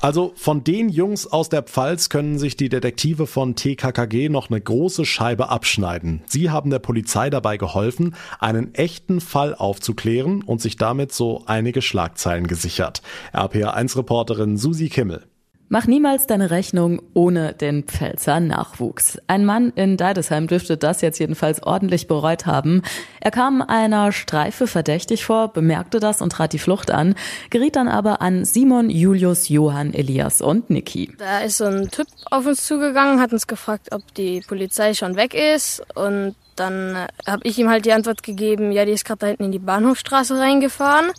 Also 0.00 0.32
von 0.36 0.62
den 0.62 0.90
Jungs 0.90 1.26
aus 1.26 1.48
der 1.48 1.64
Pfalz 1.64 2.08
können 2.08 2.38
sich 2.38 2.56
die 2.56 2.68
Detektive 2.68 3.26
von 3.26 3.56
TKKG 3.56 4.28
noch 4.28 4.48
eine 4.48 4.60
große 4.60 5.04
Scheibe 5.04 5.48
abschneiden. 5.48 6.22
Sie 6.26 6.50
haben 6.50 6.70
der 6.70 6.78
Polizei 6.78 7.30
dabei 7.30 7.56
geholfen, 7.56 8.14
einen 8.38 8.74
echten 8.76 9.20
Fall 9.20 9.56
aufzuklären 9.56 10.42
und 10.44 10.60
sich 10.60 10.76
damit 10.76 11.12
so 11.12 11.42
einige 11.46 11.82
Schlagzeilen 11.82 12.46
gesichert. 12.46 13.02
RPA1-Reporterin 13.34 14.56
Susi 14.56 14.88
Kimmel. 14.88 15.26
Mach 15.70 15.86
niemals 15.86 16.26
deine 16.26 16.50
Rechnung 16.50 17.02
ohne 17.12 17.52
den 17.52 17.82
Pfälzer 17.82 18.40
Nachwuchs. 18.40 19.18
Ein 19.26 19.44
Mann 19.44 19.70
in 19.76 19.98
Deidesheim 19.98 20.46
dürfte 20.46 20.78
das 20.78 21.02
jetzt 21.02 21.18
jedenfalls 21.18 21.62
ordentlich 21.62 22.06
bereut 22.06 22.46
haben. 22.46 22.80
Er 23.20 23.30
kam 23.30 23.60
einer 23.60 24.10
Streife 24.12 24.66
verdächtig 24.66 25.26
vor, 25.26 25.52
bemerkte 25.52 26.00
das 26.00 26.22
und 26.22 26.32
trat 26.32 26.54
die 26.54 26.58
Flucht 26.58 26.90
an, 26.90 27.14
geriet 27.50 27.76
dann 27.76 27.86
aber 27.86 28.22
an 28.22 28.46
Simon, 28.46 28.88
Julius, 28.88 29.50
Johann, 29.50 29.92
Elias 29.92 30.40
und 30.40 30.70
Niki. 30.70 31.12
Da 31.18 31.40
ist 31.40 31.58
so 31.58 31.64
ein 31.64 31.90
Typ 31.90 32.06
auf 32.30 32.46
uns 32.46 32.64
zugegangen, 32.66 33.20
hat 33.20 33.34
uns 33.34 33.46
gefragt, 33.46 33.88
ob 33.92 34.14
die 34.14 34.40
Polizei 34.48 34.94
schon 34.94 35.16
weg 35.16 35.34
ist 35.34 35.82
und 35.94 36.34
dann 36.56 36.96
habe 37.26 37.42
ich 37.44 37.58
ihm 37.58 37.68
halt 37.68 37.84
die 37.84 37.92
Antwort 37.92 38.22
gegeben, 38.22 38.72
ja, 38.72 38.86
die 38.86 38.92
ist 38.92 39.04
gerade 39.04 39.18
da 39.18 39.26
hinten 39.26 39.44
in 39.44 39.52
die 39.52 39.58
Bahnhofstraße 39.58 40.38
reingefahren. 40.38 41.10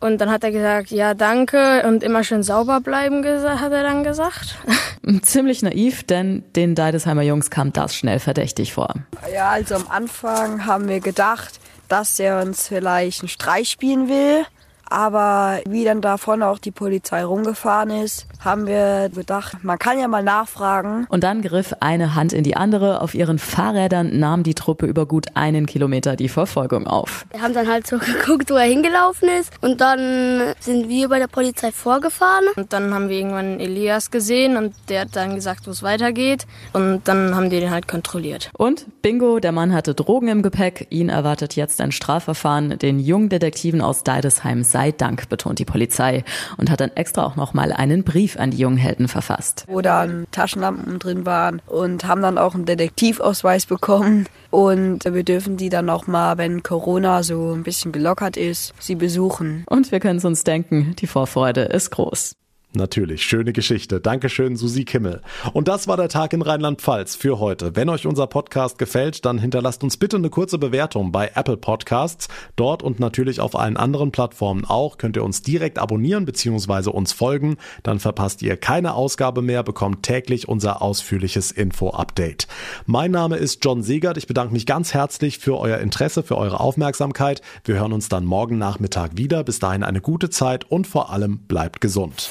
Und 0.00 0.18
dann 0.18 0.30
hat 0.30 0.42
er 0.42 0.50
gesagt, 0.50 0.90
ja, 0.90 1.12
danke 1.12 1.82
und 1.86 2.02
immer 2.02 2.24
schön 2.24 2.42
sauber 2.42 2.80
bleiben, 2.80 3.22
hat 3.24 3.70
er 3.70 3.82
dann 3.82 4.02
gesagt. 4.02 4.56
Ziemlich 5.22 5.62
naiv, 5.62 6.04
denn 6.04 6.42
den 6.56 6.74
Deidesheimer 6.74 7.22
Jungs 7.22 7.50
kam 7.50 7.72
das 7.72 7.94
schnell 7.94 8.18
verdächtig 8.18 8.72
vor. 8.72 8.94
Ja, 9.32 9.50
also 9.50 9.74
am 9.74 9.88
Anfang 9.88 10.64
haben 10.64 10.88
wir 10.88 11.00
gedacht, 11.00 11.60
dass 11.88 12.18
er 12.18 12.40
uns 12.40 12.68
vielleicht 12.68 13.20
einen 13.20 13.28
Streich 13.28 13.68
spielen 13.68 14.08
will. 14.08 14.46
Aber 14.90 15.60
wie 15.68 15.84
dann 15.84 16.00
davon 16.00 16.42
auch 16.42 16.58
die 16.58 16.72
Polizei 16.72 17.24
rumgefahren 17.24 17.90
ist, 17.90 18.26
haben 18.44 18.66
wir 18.66 19.08
gedacht, 19.14 19.62
man 19.62 19.78
kann 19.78 19.98
ja 19.98 20.08
mal 20.08 20.22
nachfragen. 20.22 21.06
Und 21.08 21.24
dann 21.24 21.42
griff 21.42 21.74
eine 21.80 22.14
Hand 22.14 22.32
in 22.32 22.42
die 22.42 22.56
andere. 22.56 23.00
Auf 23.00 23.14
ihren 23.14 23.38
Fahrrädern 23.38 24.18
nahm 24.18 24.42
die 24.42 24.54
Truppe 24.54 24.86
über 24.86 25.06
gut 25.06 25.26
einen 25.34 25.66
Kilometer 25.66 26.16
die 26.16 26.28
Verfolgung 26.28 26.86
auf. 26.86 27.24
Wir 27.30 27.42
haben 27.42 27.54
dann 27.54 27.68
halt 27.68 27.86
so 27.86 27.98
geguckt, 27.98 28.50
wo 28.50 28.54
er 28.54 28.66
hingelaufen 28.66 29.28
ist. 29.40 29.52
Und 29.60 29.80
dann 29.80 30.54
sind 30.58 30.88
wir 30.88 31.08
bei 31.08 31.18
der 31.18 31.28
Polizei 31.28 31.70
vorgefahren. 31.70 32.44
Und 32.56 32.72
dann 32.72 32.92
haben 32.92 33.08
wir 33.08 33.16
irgendwann 33.16 33.60
Elias 33.60 34.10
gesehen 34.10 34.56
und 34.56 34.74
der 34.88 35.02
hat 35.02 35.14
dann 35.14 35.34
gesagt, 35.36 35.66
wo 35.66 35.70
es 35.70 35.82
weitergeht. 35.82 36.46
Und 36.72 37.02
dann 37.04 37.36
haben 37.36 37.50
die 37.50 37.60
den 37.60 37.70
halt 37.70 37.86
kontrolliert. 37.86 38.50
Und 38.56 38.86
bingo, 39.02 39.38
der 39.38 39.52
Mann 39.52 39.72
hatte 39.72 39.94
Drogen 39.94 40.28
im 40.28 40.42
Gepäck. 40.42 40.88
Ihn 40.90 41.10
erwartet 41.10 41.54
jetzt 41.54 41.80
ein 41.80 41.92
Strafverfahren. 41.92 42.78
Den 42.78 42.98
jungen 42.98 43.28
Detektiven 43.28 43.82
aus 43.82 44.02
Deidesheim 44.02 44.64
sei 44.80 44.92
Dank, 44.92 45.28
betont 45.28 45.58
die 45.58 45.64
Polizei 45.66 46.24
und 46.56 46.70
hat 46.70 46.80
dann 46.80 46.90
extra 46.94 47.24
auch 47.24 47.36
noch 47.36 47.52
mal 47.52 47.72
einen 47.72 48.02
Brief 48.02 48.38
an 48.38 48.50
die 48.50 48.56
jungen 48.56 48.78
Helden 48.78 49.08
verfasst. 49.08 49.64
Wo 49.68 49.82
dann 49.82 50.26
Taschenlampen 50.30 50.98
drin 50.98 51.26
waren 51.26 51.60
und 51.66 52.06
haben 52.06 52.22
dann 52.22 52.38
auch 52.38 52.54
einen 52.54 52.64
Detektivausweis 52.64 53.66
bekommen. 53.66 54.26
Und 54.50 55.04
wir 55.04 55.22
dürfen 55.22 55.58
die 55.58 55.68
dann 55.68 55.90
auch 55.90 56.06
mal, 56.06 56.38
wenn 56.38 56.62
Corona 56.62 57.22
so 57.22 57.52
ein 57.52 57.62
bisschen 57.62 57.92
gelockert 57.92 58.36
ist, 58.36 58.72
sie 58.78 58.94
besuchen. 58.94 59.64
Und 59.68 59.92
wir 59.92 60.00
können 60.00 60.18
es 60.18 60.24
uns 60.24 60.44
denken, 60.44 60.96
die 60.98 61.06
Vorfreude 61.06 61.62
ist 61.62 61.90
groß. 61.90 62.36
Natürlich, 62.72 63.24
schöne 63.24 63.52
Geschichte. 63.52 64.00
Dankeschön, 64.00 64.54
Susi 64.54 64.84
Kimmel. 64.84 65.22
Und 65.52 65.66
das 65.66 65.88
war 65.88 65.96
der 65.96 66.08
Tag 66.08 66.32
in 66.32 66.40
Rheinland-Pfalz 66.40 67.16
für 67.16 67.40
heute. 67.40 67.74
Wenn 67.74 67.88
euch 67.88 68.06
unser 68.06 68.28
Podcast 68.28 68.78
gefällt, 68.78 69.24
dann 69.24 69.38
hinterlasst 69.38 69.82
uns 69.82 69.96
bitte 69.96 70.16
eine 70.16 70.30
kurze 70.30 70.56
Bewertung 70.56 71.10
bei 71.10 71.32
Apple 71.34 71.56
Podcasts. 71.56 72.28
Dort 72.54 72.84
und 72.84 73.00
natürlich 73.00 73.40
auf 73.40 73.58
allen 73.58 73.76
anderen 73.76 74.12
Plattformen 74.12 74.64
auch 74.64 74.98
könnt 74.98 75.16
ihr 75.16 75.24
uns 75.24 75.42
direkt 75.42 75.80
abonnieren 75.80 76.26
bzw. 76.26 76.90
uns 76.90 77.12
folgen. 77.12 77.56
Dann 77.82 77.98
verpasst 77.98 78.40
ihr 78.40 78.56
keine 78.56 78.94
Ausgabe 78.94 79.42
mehr, 79.42 79.64
bekommt 79.64 80.04
täglich 80.04 80.46
unser 80.46 80.80
ausführliches 80.80 81.50
Info-Update. 81.50 82.46
Mein 82.86 83.10
Name 83.10 83.36
ist 83.36 83.64
John 83.64 83.82
Segert. 83.82 84.16
Ich 84.16 84.28
bedanke 84.28 84.52
mich 84.52 84.64
ganz 84.64 84.94
herzlich 84.94 85.40
für 85.40 85.58
euer 85.58 85.78
Interesse, 85.78 86.22
für 86.22 86.38
eure 86.38 86.60
Aufmerksamkeit. 86.60 87.42
Wir 87.64 87.80
hören 87.80 87.92
uns 87.92 88.08
dann 88.08 88.24
morgen 88.24 88.58
Nachmittag 88.58 89.16
wieder. 89.16 89.42
Bis 89.42 89.58
dahin 89.58 89.82
eine 89.82 90.00
gute 90.00 90.30
Zeit 90.30 90.70
und 90.70 90.86
vor 90.86 91.10
allem 91.10 91.40
bleibt 91.48 91.80
gesund. 91.80 92.30